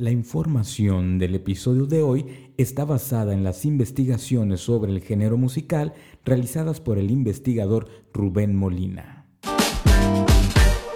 [0.00, 5.92] La información del episodio de hoy está basada en las investigaciones sobre el género musical
[6.24, 9.26] realizadas por el investigador Rubén Molina.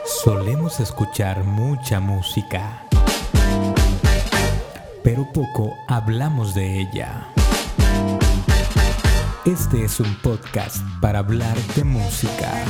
[0.06, 2.88] Solemos escuchar mucha música,
[5.02, 7.28] pero poco hablamos de ella.
[9.44, 12.64] Este es un podcast para hablar de música.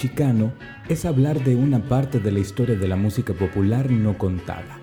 [0.00, 0.54] Chicano
[0.88, 4.80] es hablar de una parte de la historia de la música popular no contada.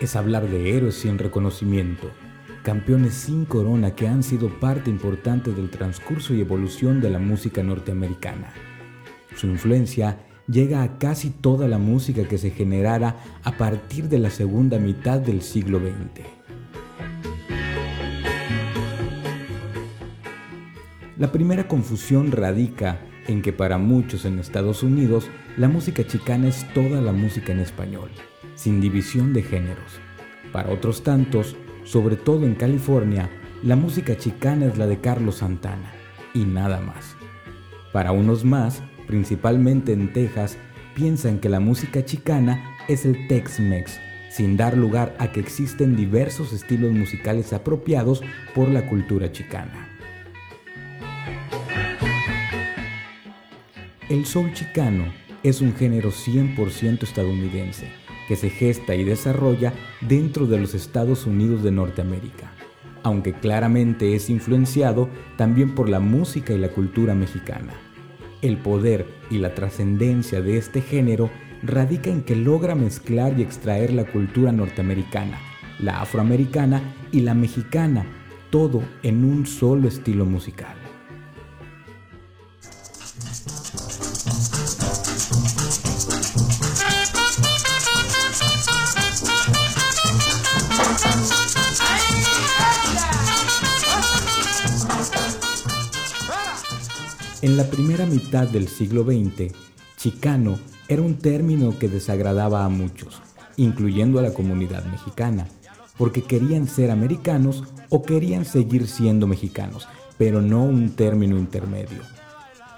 [0.00, 2.10] Es hablar de héroes sin reconocimiento,
[2.62, 7.62] campeones sin corona que han sido parte importante del transcurso y evolución de la música
[7.62, 8.54] norteamericana.
[9.36, 14.30] Su influencia llega a casi toda la música que se generara a partir de la
[14.30, 16.24] segunda mitad del siglo XX.
[21.18, 26.66] La primera confusión radica en que para muchos en Estados Unidos la música chicana es
[26.72, 28.10] toda la música en español,
[28.54, 30.00] sin división de géneros.
[30.52, 33.30] Para otros tantos, sobre todo en California,
[33.62, 35.92] la música chicana es la de Carlos Santana
[36.34, 37.16] y nada más.
[37.92, 40.58] Para unos más, principalmente en Texas,
[40.94, 43.98] piensan que la música chicana es el Tex-Mex,
[44.30, 48.22] sin dar lugar a que existen diversos estilos musicales apropiados
[48.54, 49.95] por la cultura chicana.
[54.08, 55.06] El soul chicano
[55.42, 57.88] es un género 100% estadounidense
[58.28, 62.52] que se gesta y desarrolla dentro de los Estados Unidos de Norteamérica,
[63.02, 67.72] aunque claramente es influenciado también por la música y la cultura mexicana.
[68.42, 71.28] El poder y la trascendencia de este género
[71.64, 75.40] radica en que logra mezclar y extraer la cultura norteamericana,
[75.80, 76.80] la afroamericana
[77.10, 78.06] y la mexicana,
[78.50, 80.85] todo en un solo estilo musical.
[97.56, 99.50] En la primera mitad del siglo XX,
[99.96, 100.58] chicano
[100.88, 103.22] era un término que desagradaba a muchos,
[103.56, 105.48] incluyendo a la comunidad mexicana,
[105.96, 112.02] porque querían ser americanos o querían seguir siendo mexicanos, pero no un término intermedio.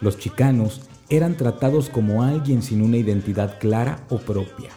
[0.00, 4.70] Los chicanos eran tratados como alguien sin una identidad clara o propia.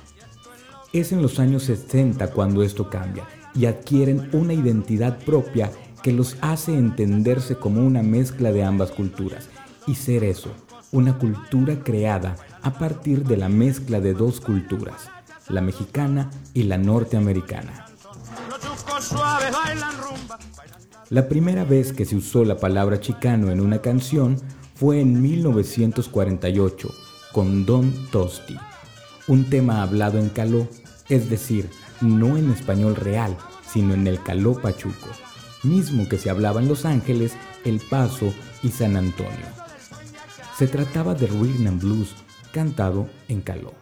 [0.93, 5.69] Es en los años 60 cuando esto cambia y adquieren una identidad propia
[6.01, 9.47] que los hace entenderse como una mezcla de ambas culturas
[9.87, 10.51] y ser eso,
[10.91, 15.09] una cultura creada a partir de la mezcla de dos culturas,
[15.47, 17.85] la mexicana y la norteamericana.
[21.09, 24.37] La primera vez que se usó la palabra chicano en una canción
[24.75, 26.89] fue en 1948
[27.31, 28.57] con Don Tosti,
[29.27, 30.67] un tema hablado en caló,
[31.09, 31.69] es decir,
[32.01, 33.37] no en español real,
[33.67, 35.07] sino en el caló pachuco,
[35.63, 39.60] mismo que se hablaba en Los Ángeles, El Paso y San Antonio.
[40.61, 42.13] Se trataba de rhythm and blues
[42.51, 43.73] cantado en caló.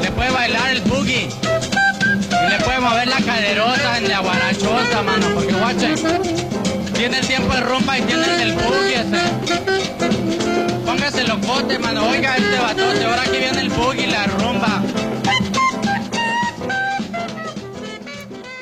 [0.00, 1.28] Le puede bailar el boogie.
[1.28, 5.26] Y le puede mover la caderota en la guarachota, mano.
[5.34, 5.94] Porque guache,
[6.94, 9.04] tiene el tiempo de rumba y tiene el del boogie.
[10.86, 12.08] Póngase locote, mano.
[12.08, 13.04] Oiga este batote.
[13.04, 14.82] Ahora que viene el boogie, la rumba.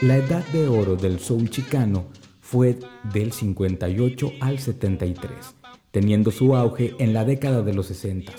[0.01, 2.05] La edad de oro del soul chicano
[2.41, 2.79] fue
[3.13, 5.57] del 58 al 73,
[5.91, 8.33] teniendo su auge en la década de los 60,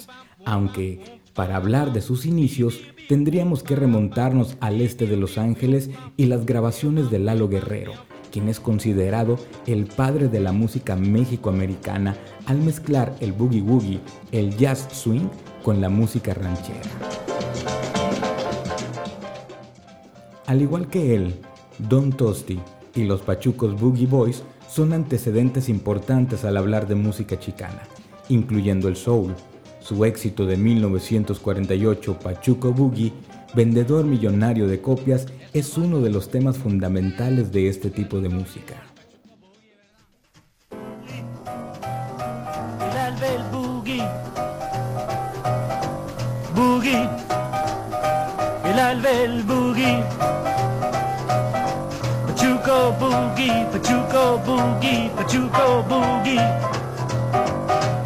[0.45, 2.79] aunque para hablar de sus inicios
[3.09, 7.91] tendríamos que remontarnos al este de Los Ángeles y las grabaciones de Lalo Guerrero,
[8.31, 12.15] quien es considerado el padre de la música méxico-americana
[12.45, 13.99] al mezclar el boogie woogie,
[14.31, 15.27] el jazz swing
[15.61, 16.89] con la música ranchera.
[20.45, 21.35] Al igual que él,
[21.87, 22.59] Don Tosti
[22.95, 27.81] y los pachucos Boogie Boys son antecedentes importantes al hablar de música chicana,
[28.27, 29.33] incluyendo el soul.
[29.79, 33.13] Su éxito de 1948, Pachuco Boogie,
[33.55, 38.75] vendedor millonario de copias, es uno de los temas fundamentales de este tipo de música.
[49.01, 49.43] El
[52.69, 56.39] Pachuco boogie, Pachuco boogie, Pachuco boogie,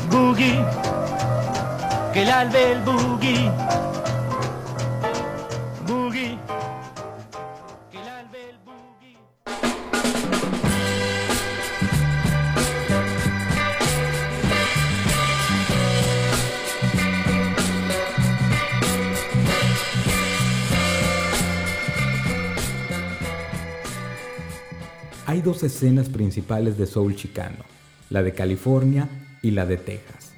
[0.09, 0.63] boogie,
[2.13, 3.62] que el el boogie.
[25.25, 27.63] Hay dos escenas principales de soul chicano,
[28.09, 29.07] la de California
[29.41, 30.33] y la de Texas.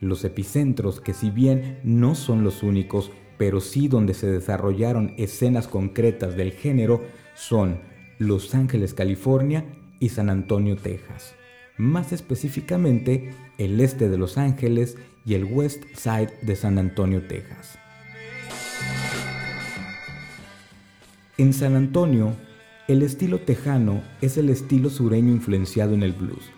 [0.00, 5.68] Los epicentros que si bien no son los únicos, pero sí donde se desarrollaron escenas
[5.68, 7.00] concretas del género,
[7.36, 7.78] son
[8.18, 9.64] Los Ángeles, California
[10.00, 11.36] y San Antonio, Texas.
[11.76, 17.78] Más específicamente, el este de Los Ángeles y el West Side de San Antonio, Texas.
[21.36, 22.34] En San Antonio,
[22.88, 26.50] el estilo tejano es el estilo sureño influenciado en el blues,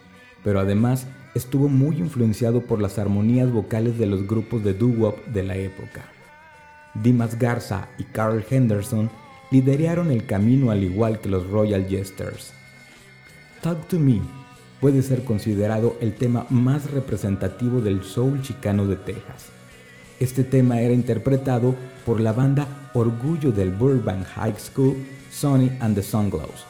[0.45, 5.43] pero además estuvo muy influenciado por las armonías vocales de los grupos de doo-wop de
[5.43, 6.05] la época.
[6.95, 9.11] Dimas Garza y Carl Henderson
[9.51, 12.53] lideraron el camino al igual que los Royal Jesters.
[13.61, 14.21] Talk to Me
[14.81, 19.47] puede ser considerado el tema más representativo del soul chicano de Texas.
[20.21, 21.75] Este tema era interpretado
[22.07, 24.97] por la banda Orgullo del Burbank High School
[25.31, 26.65] Sonny and the Sunglows,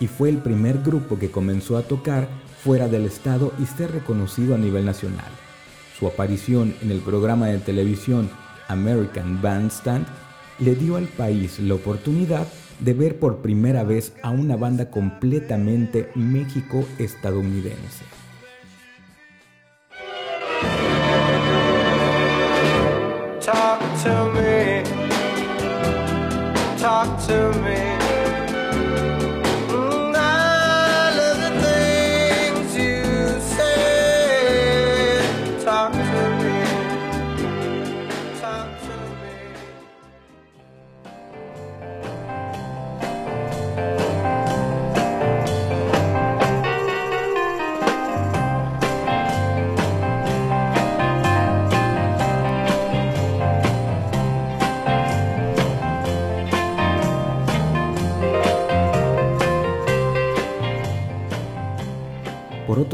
[0.00, 2.28] y fue el primer grupo que comenzó a tocar
[2.62, 5.30] fuera del estado y ser reconocido a nivel nacional.
[5.98, 8.28] Su aparición en el programa de televisión
[8.68, 10.06] American Bandstand
[10.58, 12.46] le dio al país la oportunidad
[12.80, 18.04] de ver por primera vez a una banda completamente México-estadounidense.
[27.26, 27.85] To me.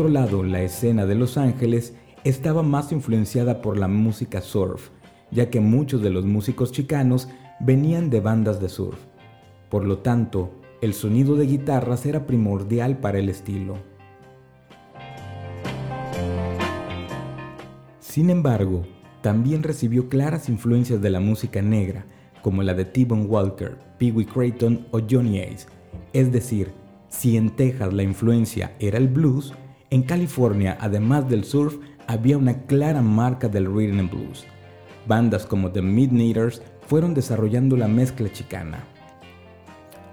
[0.02, 1.94] Otro lado, la escena de Los Ángeles
[2.24, 4.88] estaba más influenciada por la música surf,
[5.30, 7.28] ya que muchos de los músicos chicanos
[7.60, 8.98] venían de bandas de surf.
[9.70, 10.50] Por lo tanto,
[10.80, 13.76] el sonido de guitarras era primordial para el estilo.
[18.00, 18.82] Sin embargo,
[19.20, 22.06] también recibió claras influencias de la música negra,
[22.42, 25.68] como la de T-Bone Walker, Pee Wee Creighton o Johnny Ace.
[26.12, 26.72] Es decir,
[27.08, 29.54] si en Texas la influencia era el blues,
[29.92, 34.46] en California, además del surf, había una clara marca del rhythm and blues.
[35.06, 38.84] Bandas como The Midnighters fueron desarrollando la mezcla chicana.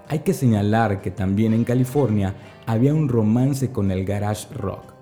[0.08, 2.34] Hay que señalar que también en California
[2.66, 4.92] había un romance con el garage rock,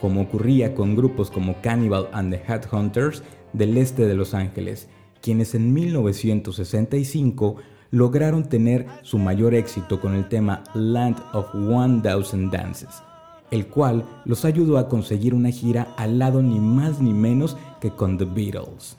[0.00, 4.88] como ocurría con grupos como Cannibal and the Headhunters del este de Los Ángeles,
[5.20, 7.56] quienes en 1965
[7.90, 13.02] lograron tener su mayor éxito con el tema Land of One Thousand Dances,
[13.50, 17.90] el cual los ayudó a conseguir una gira al lado ni más ni menos que
[17.90, 18.96] con The Beatles.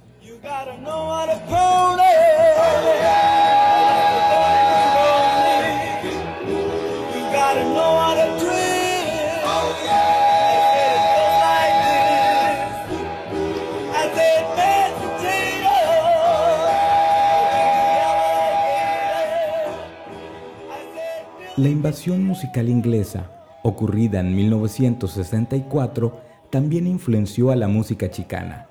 [21.57, 23.29] La invasión musical inglesa
[23.69, 28.67] ocurrida en 1964, también influenció a la música chicana.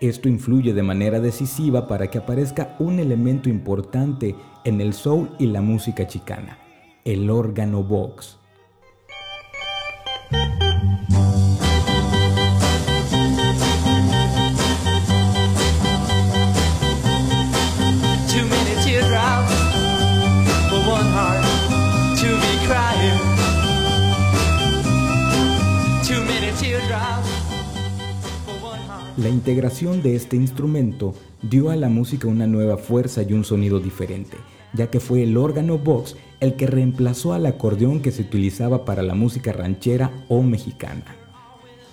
[0.00, 4.34] Esto influye de manera decisiva para que aparezca un elemento importante
[4.64, 6.58] en el soul y la música chicana,
[7.04, 8.38] el órgano box.
[29.24, 33.80] La integración de este instrumento dio a la música una nueva fuerza y un sonido
[33.80, 34.36] diferente,
[34.74, 39.02] ya que fue el órgano box el que reemplazó al acordeón que se utilizaba para
[39.02, 41.16] la música ranchera o mexicana.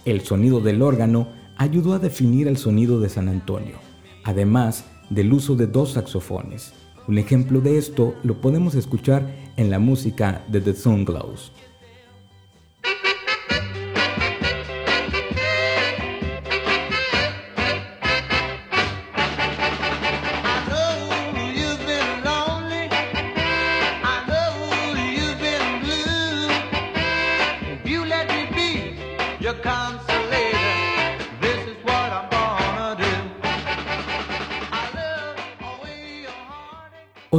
[0.03, 3.77] El sonido del órgano ayudó a definir el sonido de San Antonio,
[4.25, 6.73] además del uso de dos saxofones.
[7.07, 11.53] Un ejemplo de esto lo podemos escuchar en la música de The Sunglows.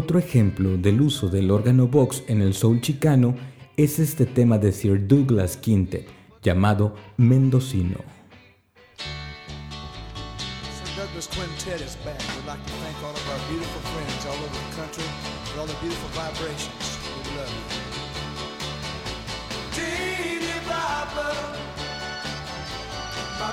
[0.03, 3.37] Otro ejemplo del uso del órgano box en el soul chicano
[3.77, 6.09] es este tema de Sir Douglas Quintet
[6.43, 7.99] llamado Mendocino.
[10.97, 12.19] Douglas Quintet is back.
[12.35, 15.05] We'd like to thank all of our beautiful friends all over the country
[15.45, 16.99] for all the beautiful vibrations.
[17.15, 17.63] We love you.
[19.71, 21.31] Teeny Papa,
[23.39, 23.53] my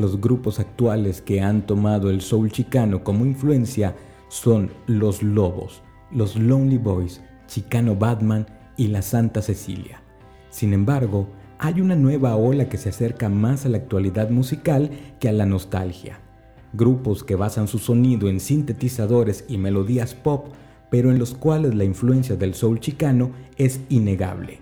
[0.00, 3.94] los grupos actuales que han tomado el soul chicano como influencia
[4.28, 10.02] son Los Lobos, Los Lonely Boys, Chicano Batman y La Santa Cecilia.
[10.50, 11.28] Sin embargo,
[11.58, 15.46] hay una nueva ola que se acerca más a la actualidad musical que a la
[15.46, 16.20] nostalgia.
[16.72, 20.46] Grupos que basan su sonido en sintetizadores y melodías pop,
[20.90, 24.60] pero en los cuales la influencia del soul chicano es innegable.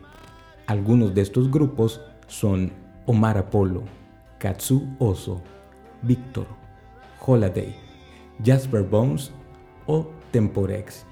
[0.66, 2.72] Algunos de estos grupos son
[3.06, 3.82] Omar Apollo,
[4.38, 5.42] Katsu Oso,
[6.02, 6.46] Victor,
[7.24, 7.74] Holiday,
[8.44, 9.32] Jasper Bones
[9.86, 11.04] o Temporex.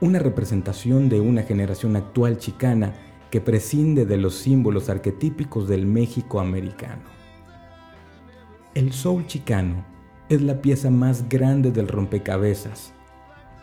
[0.00, 2.94] Una representación de una generación actual chicana
[3.30, 7.02] que prescinde de los símbolos arquetípicos del México americano.
[8.74, 9.84] El soul chicano
[10.28, 12.92] es la pieza más grande del rompecabezas,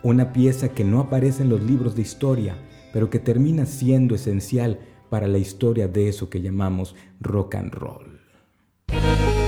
[0.02, 2.56] una pieza que no aparece en los libros de historia,
[2.92, 8.19] pero que termina siendo esencial para la historia de eso que llamamos rock and roll.
[9.02, 9.39] Thank you.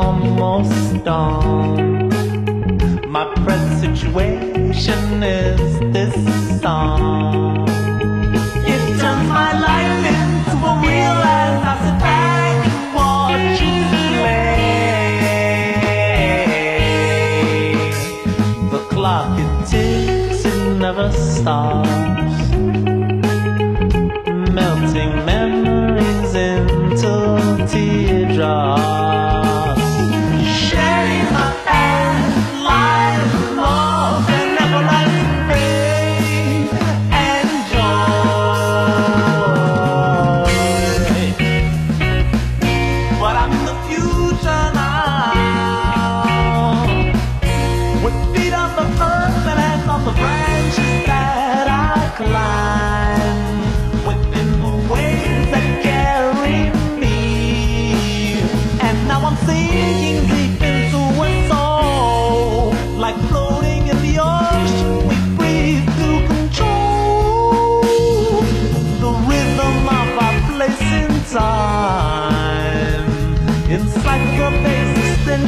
[0.00, 2.08] almost on.
[3.06, 6.14] My present situation is this
[6.62, 7.99] song.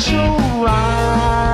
[0.02, 0.16] 秀
[0.66, 1.51] 儿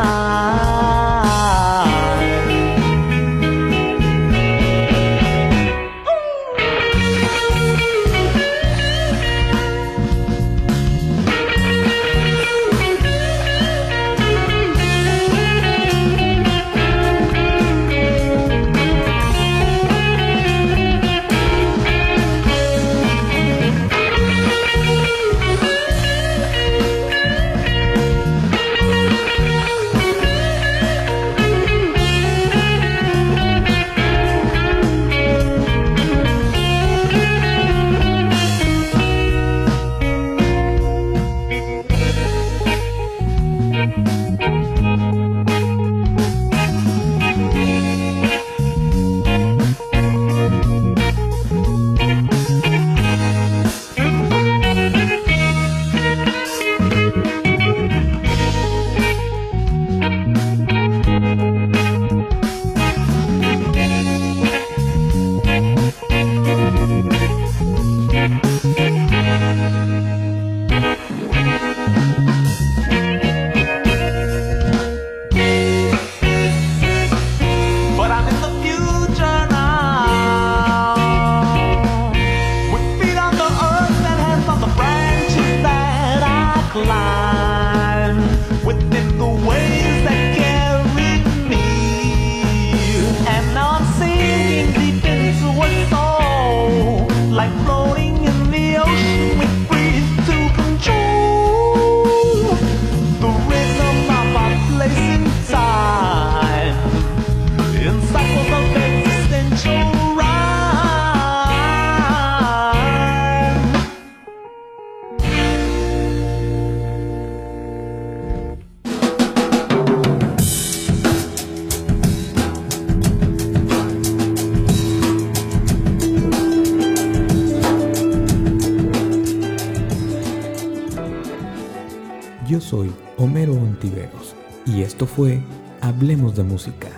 [132.59, 134.35] Yo soy Homero Ontiveros
[134.67, 135.41] y esto fue
[135.81, 136.89] Hablemos de Música,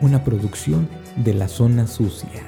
[0.00, 2.44] una producción de la zona sucia.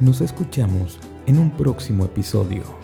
[0.00, 2.81] Nos escuchamos en un próximo episodio.